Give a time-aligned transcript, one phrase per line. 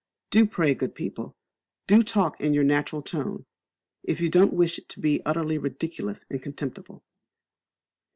[0.31, 1.35] Do, pray, good people,
[1.85, 3.45] do talk in your natural tone,
[4.01, 7.03] if you don't wish to be utterly ridiculous and contemptible."